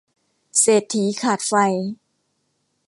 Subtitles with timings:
[0.59, 1.53] เศรษฐีขาดไฟ